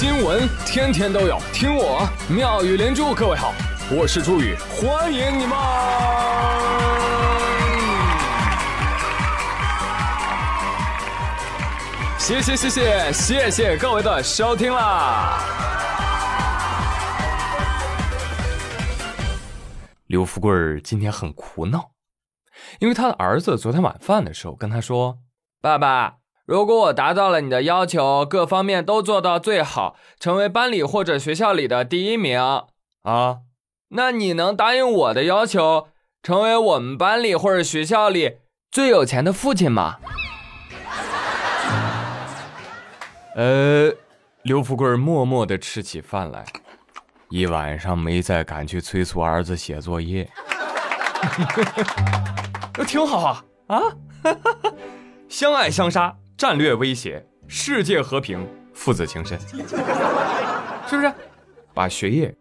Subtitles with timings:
[0.00, 3.12] 新闻天天都有，听我妙语连珠。
[3.12, 3.52] 各位好，
[3.90, 5.58] 我是朱宇，欢迎你们！
[12.16, 15.40] 谢谢谢谢谢谢各位的收听啦！
[20.06, 21.90] 刘富贵今天很苦恼，
[22.78, 25.18] 因为他的儿子昨天晚饭的时候跟他说
[25.60, 26.18] ：“爸爸。”
[26.48, 32.40] 如果我达到了你的要求，各方面都做到最好，成为班里或者学校里的第一名
[33.02, 33.40] 啊，
[33.90, 35.88] 那你能答应我的要求，
[36.22, 38.38] 成为我们班里或者学校里
[38.70, 39.96] 最有钱的父亲吗？
[43.36, 43.92] 呃，
[44.40, 46.46] 刘富贵默默地吃起饭来，
[47.28, 50.26] 一晚上没再敢去催促儿子写作业。
[52.88, 53.82] 挺好啊啊，
[55.28, 56.16] 相爱相杀。
[56.38, 59.36] 战略威胁，世界和平，父子情深，
[60.86, 61.12] 是不是？
[61.74, 62.32] 把学业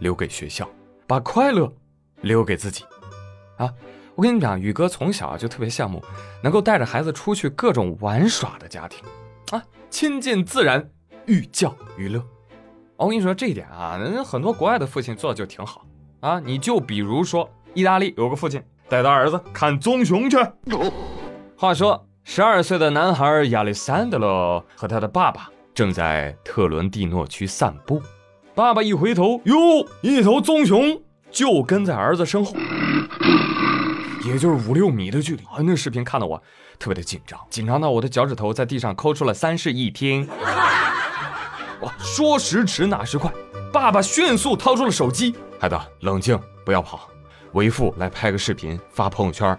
[0.00, 0.66] 留给学校，
[1.06, 1.70] 把快乐
[2.22, 2.82] 留给自己。
[3.58, 3.70] 啊，
[4.14, 6.02] 我跟你讲，宇哥从小就特别羡慕
[6.42, 9.04] 能够带着孩子出去各种玩耍的家庭，
[9.50, 10.90] 啊，亲近自然，
[11.26, 12.24] 寓教于乐。
[12.96, 15.84] 我跟你说这一点啊，人很多国外的父亲做的就挺好
[16.20, 16.40] 啊。
[16.40, 20.38] 你就比如说，意大利有个父亲带他儿子看棕熊去，
[21.54, 22.02] 话说。
[22.24, 28.00] 十二岁的男孩亚历山德罗和他的爸爸正在特伦蒂诺区散步。
[28.54, 29.54] 爸爸一回头，哟，
[30.02, 32.54] 一头棕熊就跟在儿子身后，
[34.24, 35.58] 也就是五六米的距离啊！
[35.60, 36.40] 那视频看得我
[36.78, 40.26] 特别的紧张，紧张到我的脚趾头在地上抠出了三室一厅。
[41.80, 43.30] 哇，说时迟，那时快，
[43.72, 47.08] 爸爸迅速掏出了手机，孩子，冷静，不要跑，
[47.52, 49.58] 为父来拍个视频发朋友圈啊！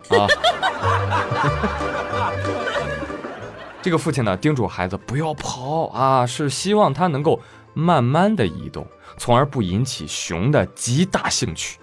[3.83, 7.41] 这个父亲呢，叮嘱孩子不要跑啊，是希望他能够
[7.73, 11.77] 慢慢的移动，从而不引起熊的极大兴趣。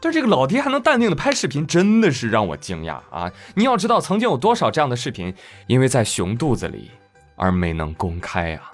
[0.00, 3.30] 但这个老爹还能淡定的拍视频，真的是让我惊讶啊！
[3.54, 5.34] 你要知道，曾经有多少这样的视频，
[5.66, 6.90] 因为在熊肚子里
[7.36, 8.72] 而没能公开啊！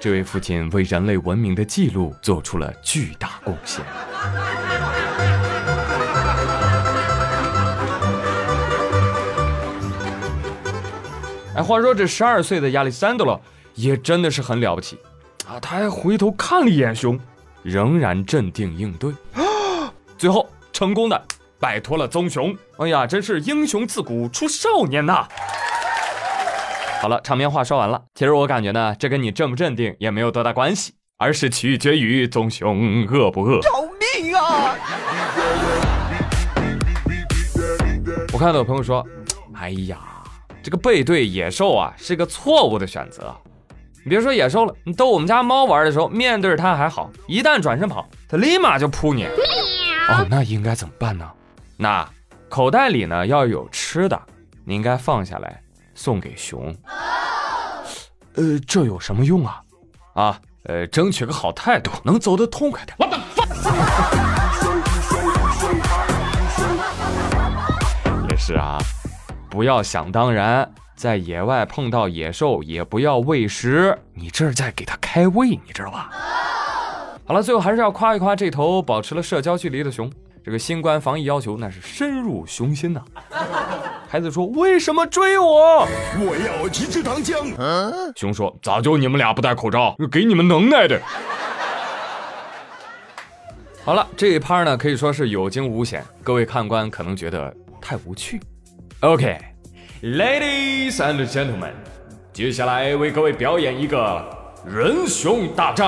[0.00, 3.84] 这位父亲为人类文明的记录做出了巨大贡献。
[11.58, 13.40] 哎，话说这十二岁的亚历山德罗
[13.74, 14.96] 也真的是很了不起
[15.48, 15.58] 啊！
[15.58, 17.18] 他还回头看了一眼熊，
[17.64, 19.12] 仍然镇定应对，
[20.16, 21.20] 最后成功的
[21.58, 22.56] 摆脱了棕熊。
[22.76, 25.26] 哎呀，真是英雄自古出少年呐！
[27.02, 28.00] 好了，场面话说完了。
[28.14, 33.58] 其实我感觉呢，这跟你镇不镇定也没有多大关系，而是取决于棕熊饿不饿。
[33.62, 33.82] 饶
[34.22, 34.76] 命啊！
[38.32, 39.04] 我看到有朋友说，
[39.54, 39.98] 哎呀。
[40.68, 43.34] 这个背对野兽啊，是个错误的选择。
[44.04, 49.24] 你别说野兽了，你逗我们家猫玩的时候，面对着它还好，一旦转身跑，它立马就扑你。
[49.24, 51.26] 哦，那应该怎么办呢？
[51.78, 52.06] 那
[52.50, 54.20] 口袋里呢要有吃的，
[54.66, 55.58] 你应该放下来
[55.94, 56.76] 送给熊。
[58.34, 59.62] 呃，这有什么用啊？
[60.12, 62.94] 啊，呃，争取个好态度，能走得痛快点。
[62.98, 63.18] 我的
[68.28, 68.78] 也是啊。
[69.58, 76.12] 不要想当然，在野外碰到野兽也不要喂食，你这是在给它开胃，你知道吧？
[77.26, 80.08] 好了，最后还是要夸一夸这头保持了社交距离的熊。
[80.44, 83.02] 这个新冠防疫要求那是深入熊心呐。
[84.08, 85.84] 孩子说：“为什么追我？
[86.20, 87.52] 我要去吃糖浆。”
[88.14, 89.96] 熊说：“咋就你们俩不戴口罩？
[90.08, 91.02] 给你们能耐的。”
[93.84, 98.40] 好了，这一趴呢可以说是有惊无险，各位看官可能觉得太无趣。
[99.00, 101.70] OK，ladies and gentlemen，
[102.32, 104.28] 接下来为各位表演一个
[104.66, 105.86] 人熊大战。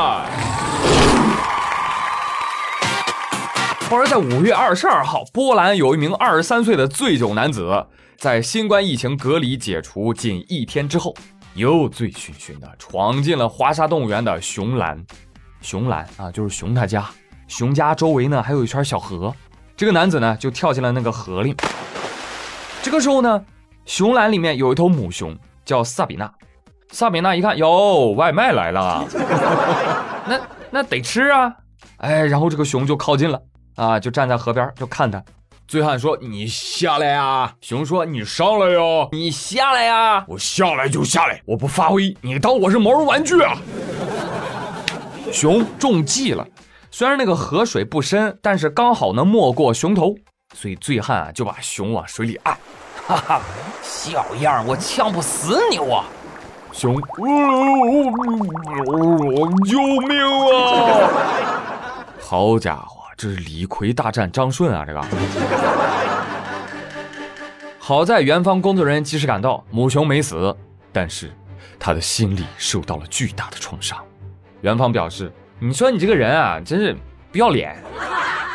[3.91, 7.85] 话说，在五月二十二号，波兰有一名二十三岁的醉酒男子，
[8.17, 11.13] 在新冠疫情隔离解除仅一天之后，
[11.55, 15.05] 又醉醺醺的闯进了华沙动物园的熊栏。
[15.61, 17.05] 熊栏啊，就是熊他家，
[17.49, 19.35] 熊家周围呢还有一圈小河。
[19.77, 21.57] 这个男子呢，就跳进了那个河里。
[22.83, 23.45] 这个时候呢，
[23.85, 26.33] 熊栏里面有一头母熊，叫萨比娜。
[26.91, 29.05] 萨比娜一看，哟，外卖来了，
[30.27, 30.41] 那
[30.71, 31.55] 那得吃啊！
[31.99, 33.41] 哎，然后这个熊就靠近了，
[33.77, 35.23] 啊，就站在河边就看他。
[35.69, 38.81] 醉汉说：“你下来呀！”熊说：“你上来呀！”
[39.13, 40.25] 你下来呀！
[40.27, 43.57] 我下来就下来，我不发威，你当我是毛绒玩具啊？
[45.31, 46.45] 熊中计了，
[46.91, 50.17] 虽然那个河水不深，但是刚好能没过熊头。
[50.53, 52.57] 所以醉汉啊就把熊往水里按，
[53.07, 53.41] 哈哈，
[53.83, 55.79] 小样，我呛不死你！
[55.79, 56.05] 我
[56.73, 57.01] 熊，
[59.65, 60.21] 救命
[60.53, 61.09] 啊！
[62.21, 64.85] 好家伙，这是李逵大战张顺啊！
[64.87, 65.01] 这个，
[67.79, 70.55] 好在园方工作人员及时赶到，母熊没死，
[70.93, 71.33] 但是
[71.79, 73.99] 他的心理受到了巨大的创伤。
[74.61, 76.95] 园方表示：“你说你这个人啊，真是
[77.33, 77.83] 不要脸！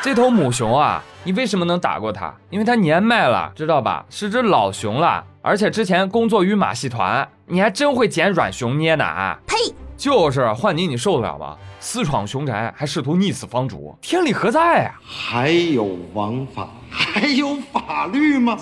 [0.01, 2.31] 这头母熊啊，你为什么能打过它？
[2.51, 4.05] 因为它年迈了，知道吧？
[4.11, 9.55] 是只老熊了，而且之前工作于马戏团，你还真会捡软熊捏奶。”呸！
[9.97, 11.57] 就是换你，你受得了吗？
[11.79, 14.93] 私闯熊宅，还试图溺死房主，天理何在啊？
[15.03, 18.55] 还有王法，还有法律吗？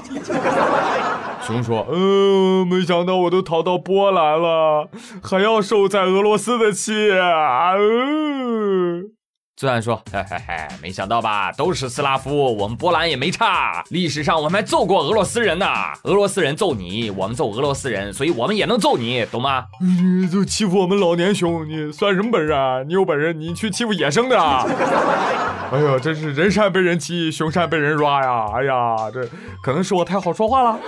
[1.41, 4.87] 熊说：“嗯，没想到我都逃到波兰了，
[5.21, 9.11] 还要受在俄罗斯的气啊！”嗯。
[9.55, 13.83] 虽然说，嘿嘿嘿，没想到吧，都是斯拉夫，我们波兰也没差。
[13.89, 15.67] 历史上我们还揍过俄罗斯人呢，
[16.03, 19.65] 俄罗斯人揍你，我们揍俄罗斯人，所以我们也能揍你，懂吗？
[19.79, 22.81] 你就欺负我们老年熊，你算什么本事啊？
[22.83, 24.37] 你有本事你去欺负野生的。
[25.71, 28.47] 哎呦，真是人善被人欺，熊善被人抓呀！
[28.55, 29.23] 哎呀，这
[29.61, 30.79] 可能是我太好说话了。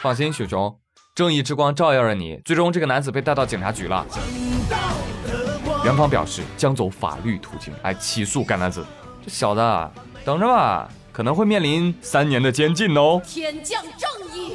[0.00, 0.74] 放心，熊熊，
[1.14, 2.40] 正义之光照耀着你。
[2.46, 4.06] 最终，这个男子被带到警察局了。
[5.84, 8.84] 园方表示将走法律途径来起诉该男子。
[9.20, 9.60] 这小子，
[10.24, 13.20] 等着吧，可能会面临三年的监禁哦。
[13.26, 14.54] 天降正义。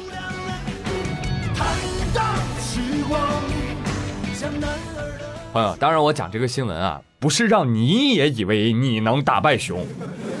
[5.52, 9.86] 朋友，当然我讲这个新闻啊，不是让你也以为你能打败熊，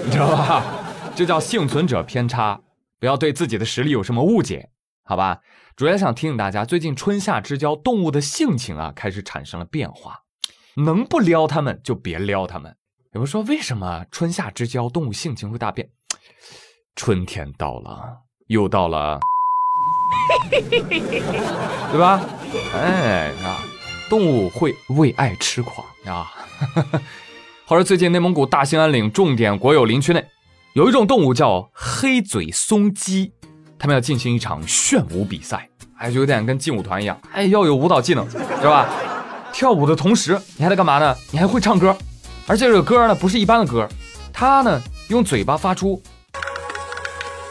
[0.04, 0.64] 你知道吧？
[1.14, 2.60] 这叫幸存者偏差，
[2.98, 4.70] 不要对自己的实力有什么误解，
[5.04, 5.40] 好吧？
[5.76, 10.22] 主要想提醒大家，最近春夏之交，动物的性情啊开始产生了变化。
[10.84, 12.74] 能不撩他们就别撩他们。
[13.12, 15.88] 有人说，为什么春夏之交动物性情会大变？
[16.94, 19.18] 春天到了，又到了，
[20.50, 22.20] 对吧？
[22.74, 23.58] 哎，啊，
[24.08, 26.30] 动物会为爱痴狂啊。
[27.66, 30.24] 话说最近内蒙古大兴安岭重点国有林区内，
[30.74, 33.32] 有一种动物叫黑嘴松鸡，
[33.78, 38.88] 他们要进行一场炫舞比赛，哎，就有点跟劲舞团一样，哎，要有舞蹈技能，是吧？
[39.58, 41.16] 跳舞的同时，你还得干嘛呢？
[41.32, 41.96] 你还会唱歌，
[42.46, 43.88] 而且这个歌呢不是一般的歌，
[44.32, 46.00] 它呢用嘴巴发出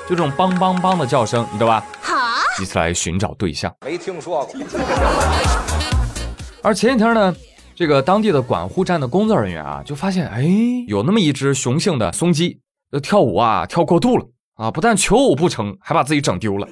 [0.07, 1.85] 就这种梆梆梆的叫声，你知道吧？
[2.01, 2.15] 好，
[2.61, 3.69] 以此来寻找对象。
[3.85, 4.55] 没听说过。
[6.63, 7.35] 而前几天呢，
[7.75, 10.47] 这个当地的管护站的工作人员啊，就发现，哎，
[10.87, 12.61] 有那么一只雄性的松鸡，
[13.03, 14.25] 跳舞啊跳过度了
[14.55, 16.65] 啊，不但求偶不成，还把自己整丢了，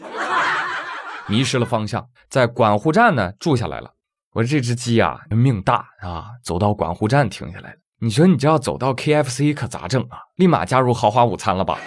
[1.28, 3.92] 迷失了方向，在管护站呢住下来了。
[4.36, 7.76] 我这只鸡啊，命大啊，走到管护站停下来了。
[8.02, 10.20] 你说你这要走到 KFC 可咋整啊？
[10.36, 11.80] 立马加入豪华午餐了吧？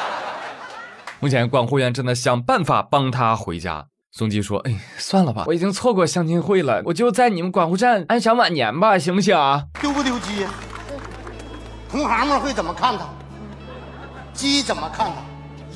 [1.18, 3.86] 目前管护员正在想办法帮他回家。
[4.12, 9.34] 松鸡说：“哎，算了吧，我已经错过相亲会了，我就在你们管护站安享晚年吧，行不行？
[9.80, 10.46] 丢不丢鸡？
[11.90, 13.06] 同行们会怎么看他？
[14.34, 15.14] 鸡怎么看他？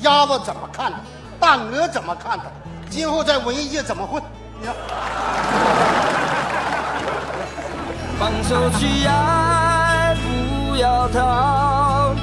[0.07, 0.99] 鸭子怎么看他？
[1.39, 2.45] 大鹅怎么看他？
[2.87, 4.21] 今后在文艺界怎么混？”
[8.17, 12.15] 放手去爱，不要逃。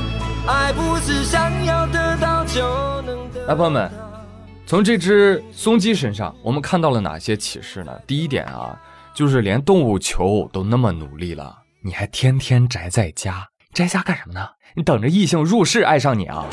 [0.47, 3.47] 爱不是想要得到就能得。
[3.47, 3.91] 来，朋友们，
[4.67, 7.93] 从这只松鸡身上，我们看到了哪些启示呢？
[8.07, 8.77] 第一点啊，
[9.15, 14.49] 就是连动物求偶都那么努力了，你还天天宅在家，宅家干什么呢？
[14.75, 16.47] 你等着异性入室爱上你啊？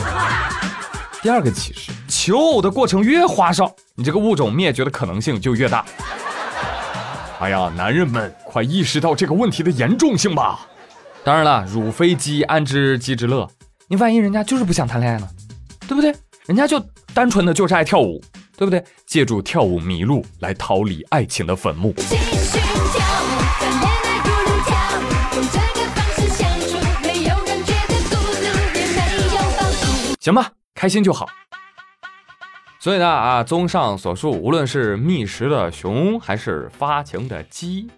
[1.21, 5.85] 第二个启示，求偶的过程越花哨，你这个物种灭绝的可能性就越大。
[7.39, 10.61] 哎呀，男人们，快意识到这个问题的严重性吧！
[11.25, 13.45] 当然了，汝非鸡，安知鸡之乐？
[13.89, 15.27] 你万一人家就是不想谈恋爱呢，
[15.89, 16.15] 对不对？
[16.45, 16.79] 人家就
[17.13, 18.21] 单纯的就是爱跳舞，
[18.55, 18.81] 对不对？
[19.05, 21.93] 借助跳舞迷路来逃离爱情的坟墓。
[30.21, 30.49] 行吧。
[30.79, 31.27] 开心就好。
[32.79, 37.89] 所以呢啊，综上所述，无论是觅食的熊还是发情的鸡，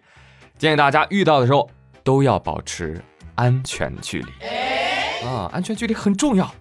[0.57, 1.69] 建议大家遇到的时候
[2.03, 2.99] 都要保持
[3.35, 6.51] 安全距离啊，安全距离很重要。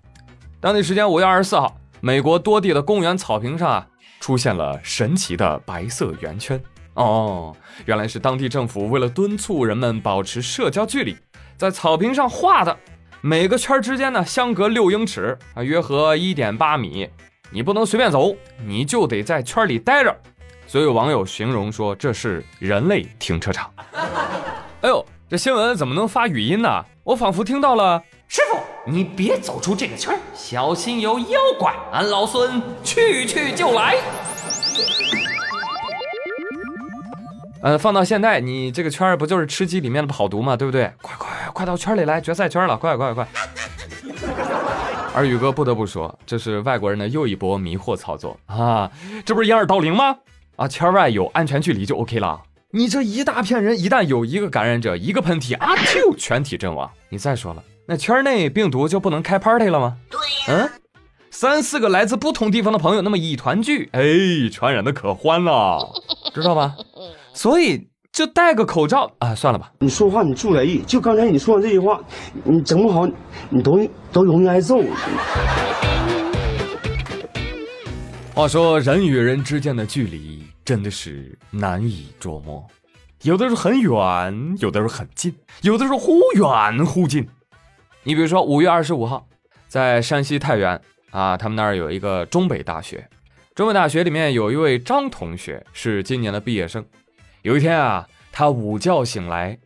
[0.60, 3.86] 当地时间五月二十四号，美国多地的公园草坪上啊
[4.20, 6.62] 出现了神奇的白色圆圈
[6.92, 11.16] 哦，原来是当地政府为了敦促人们保持社交距离，
[11.56, 12.76] 在草坪上画的。
[13.22, 17.08] 每个圈之间呢相隔六英尺啊，约合一点八米。
[17.50, 18.34] 你不能随便走，
[18.64, 20.16] 你就得在圈里待着。
[20.66, 23.70] 所以网友形容说这是人类停车场。
[24.80, 26.82] 哎呦，这新闻怎么能发语音呢？
[27.04, 28.58] 我仿佛听到了师傅，
[28.90, 31.74] 你别走出这个圈，小心有妖怪。
[31.92, 33.98] 俺老孙去去就来。
[37.62, 40.56] 呃，放到现在，你这个圈儿不就是吃鸡里面的跑毒吗？
[40.56, 40.90] 对不对？
[41.02, 43.28] 快快快到圈里来，决赛圈了，快快快！
[45.14, 48.90] 而宇哥不得不说，这是外国人的又一波迷惑操作啊！
[49.26, 50.16] 这不是掩耳盗铃吗？
[50.56, 52.40] 啊，圈外有安全距离就 OK 了。
[52.70, 56.90] 你这一大片人，一旦有一个感染者，一个喷嚏，啊就全体阵亡。
[57.08, 59.96] 你再说了，那圈内病毒就不能开 party 了吗？
[60.08, 60.20] 对
[60.54, 60.62] 呀。
[60.62, 60.70] 嗯，
[61.30, 65.92] 三四个来自不同地方的朋友，那么一团聚，哎，传染的可欢了，
[66.32, 66.76] 知道吧？
[67.42, 69.72] 所以就戴个口罩啊，算了吧。
[69.78, 71.98] 你说话你注意，就刚才你说的这句话，
[72.44, 73.08] 你整不好
[73.48, 73.80] 你都
[74.12, 74.78] 都容易挨揍。
[78.34, 80.44] 话说人与人之间的距离。
[80.66, 82.62] 真的是难以捉摸，
[83.22, 87.26] 有的时候很远，有的时候很近，有的时候忽远忽近。
[88.02, 89.26] 你比如说五月二十五号，
[89.66, 90.78] 在山西太原
[91.10, 93.08] 啊，他们那儿有一个中北大学，
[93.54, 96.84] 中北大学里面有一位张同学是今年的毕业生。
[97.42, 99.58] 有一天啊，他午觉醒来，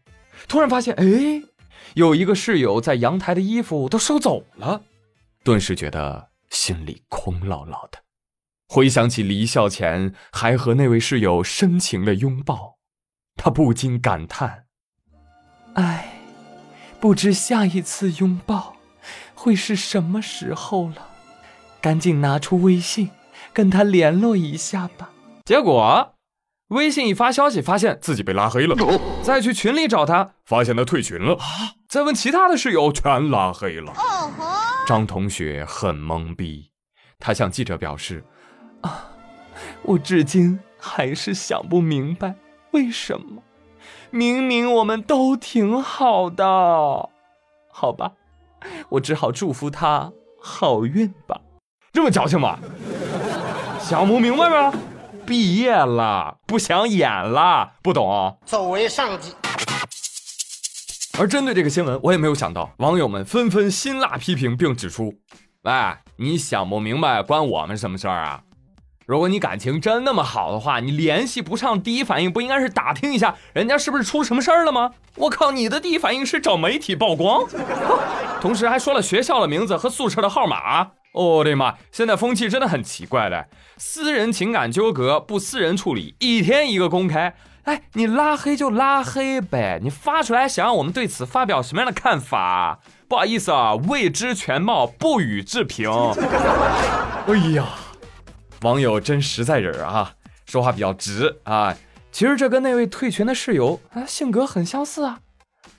[0.46, 1.42] 突然发现，哎，
[1.94, 4.82] 有一个室友在阳台的衣服都收走了，
[5.42, 7.98] 顿时觉得心里空落落的。
[8.68, 12.76] 回想起离校前还和那位室友深情的拥抱，
[13.36, 14.66] 他不禁感叹
[15.74, 16.20] ：“哎，
[17.00, 18.76] 不知下一次拥抱
[19.34, 21.08] 会是什么时候了。
[21.80, 23.10] 赶紧拿出微信
[23.52, 25.10] 跟他联络一下吧。”
[25.44, 26.13] 结果，
[26.74, 28.74] 微信一发消息，发现自己被拉黑了；
[29.22, 31.38] 再去群里找他，发现他退群了；
[31.88, 33.92] 再问其他的室友，全拉黑了。
[34.86, 36.70] 张同学很懵逼，
[37.18, 38.24] 他向记者表示。
[38.82, 39.08] 啊，
[39.82, 42.34] 我至今还是想不明白，
[42.72, 43.42] 为什么
[44.10, 46.44] 明明我们都挺好的？
[47.72, 48.12] 好吧，
[48.90, 51.40] 我只好祝福他好运吧。
[51.92, 52.58] 这么矫情吗？
[53.80, 54.72] 想不明白吗？
[55.26, 58.38] 毕业了，不想演了，不懂。
[58.44, 59.34] 走为上计。
[61.18, 65.14] 而针对这个新闻，我也没有想到，网友们纷纷辛辣批评，并指出
[65.62, 65.72] ：“喂，
[66.16, 68.42] 你想不明白，关我们什么事儿啊？”
[69.06, 74.90] 如果你感情真那么好的话，你联系不上，第一反应不应该是打听一下人家是不是出什么事儿了吗？
[75.16, 77.44] 我靠，你的第一反应是找媒体曝光，
[78.40, 80.90] 同时还说了学校的名字和宿舍的号码。
[81.14, 81.76] 我的妈！
[81.92, 87.34] 现在风气真的很奇怪的，私人情感纠葛不私人处理，一天一个公开。
[87.62, 92.80] 哎，你拉黑就拉黑呗，你发出来想让我们对此发表什么样的看法？
[93.08, 95.88] 不好意思啊，未知全貌，不予置评。
[97.26, 97.64] 哎呀！
[98.62, 100.14] 网友真实在人啊，
[100.46, 101.76] 说话比较直啊。
[102.10, 105.20] 其实这跟那位退群的室友啊性格很相似啊。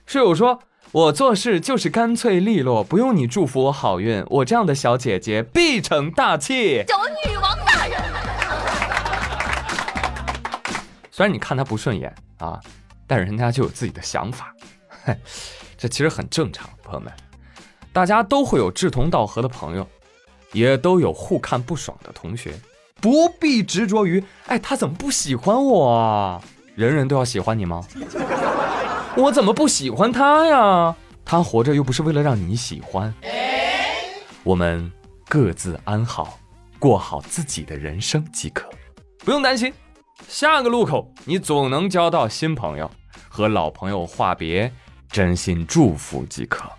[0.06, 0.60] 室友说
[0.96, 8.00] ：“我做事就是干脆利落，不用你祝福我好运，我这样的小姐姐必成大器。”叫我女王大人。
[11.10, 12.58] 虽然你看他不顺眼啊，
[13.06, 14.54] 但人家就有自己的想法，
[15.76, 16.66] 这其实很正常。
[16.82, 17.12] 朋友们，
[17.92, 19.86] 大家都会有志同道合的朋友，
[20.52, 22.54] 也都有互看不爽的同学。
[23.02, 26.42] 不必执着于，哎，他怎么不喜欢我？
[26.74, 27.84] 人人都要喜欢你吗？
[29.16, 30.94] 我怎么不喜欢他呀？
[31.24, 33.12] 他活着又不是为了让你喜欢。
[34.44, 34.92] 我们
[35.28, 36.38] 各自安好，
[36.78, 38.68] 过好自己的人生即可，
[39.24, 39.72] 不用担心。
[40.28, 42.90] 下个路口你总能交到新朋友，
[43.28, 44.70] 和老朋友话别，
[45.10, 46.70] 真心祝福即可。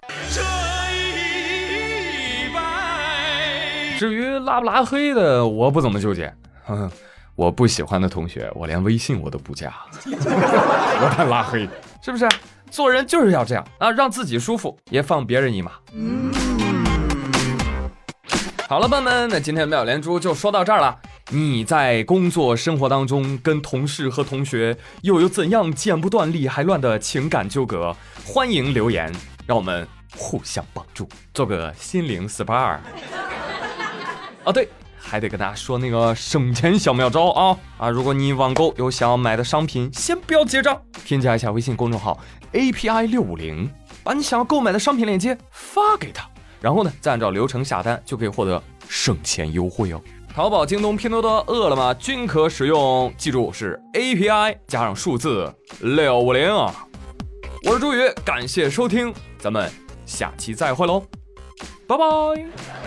[3.98, 6.32] 至于拉不拉黑的，我不怎么纠结。
[7.36, 9.74] 我不喜欢的同学，我连微信我都不加，
[10.06, 11.70] 我敢拉黑，
[12.02, 12.28] 是不是？
[12.70, 15.72] 做人就是要这样啊，让自己舒服，也放别人一马。
[18.68, 21.00] 好了，朋友们，那今天妙连珠就说到这儿了。
[21.30, 27.96] 你在工作生活当中跟同事和同学又有怎样剪不断理还乱的情感纠葛？
[28.26, 29.10] 欢迎留言，
[29.46, 32.78] 让我们互相帮助，做个心灵 SPA。
[34.44, 34.68] 啊，对，
[35.08, 37.90] 还得跟大家说那个省钱小妙招啊啊！
[37.90, 42.20] 如果你网购有想要买的商品，先不要结账，添加一下微信公众号
[42.52, 43.70] API 六五零，
[44.04, 46.28] 把你想要购买的商品链接发给他，
[46.60, 50.02] 然后呢，再按照流程下单，就可以获得省钱优惠哦。
[50.34, 56.76] 淘宝、京东、拼多多、饿了么均可使用，记住是 API 加上数字六五零啊！
[57.64, 59.72] 我是朱宇，感谢收听，咱们
[60.06, 61.02] 下期再会喽，
[61.88, 62.87] 拜拜。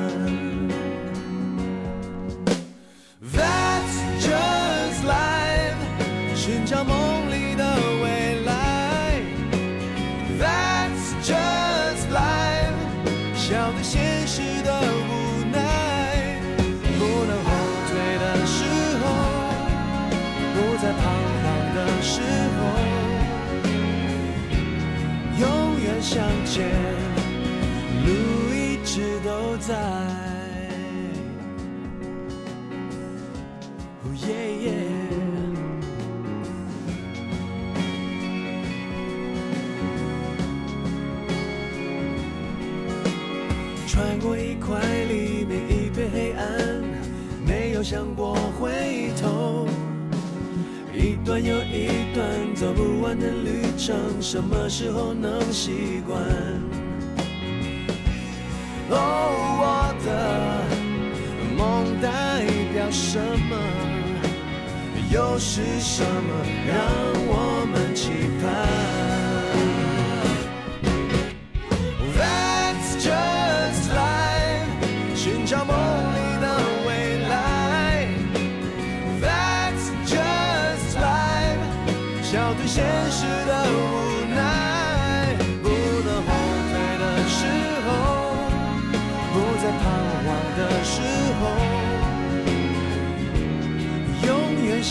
[6.43, 7.00] 寻找梦
[53.83, 56.21] 什么时候能习惯？
[58.91, 58.95] 哦，
[59.57, 59.63] 我
[60.05, 60.09] 的
[61.57, 63.17] 梦代表什
[63.49, 63.57] 么？
[65.11, 66.77] 又是什么让
[67.27, 67.33] 我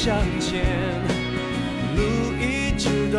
[0.03, 0.65] 向前，
[1.95, 3.19] 路一直都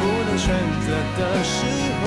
[0.00, 0.46] 不能选
[0.84, 0.86] 择
[1.18, 1.54] 的时
[2.00, 2.04] 候，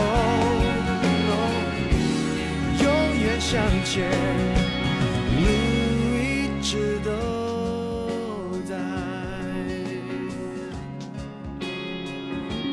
[2.83, 2.85] 永
[3.21, 3.49] 远向
[3.83, 3.95] 前，
[5.35, 5.45] 路
[6.17, 6.21] 一
[6.61, 7.07] 直都
[8.67, 8.71] 在。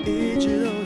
[0.04, 0.08] 一
[0.38, 0.83] 直都。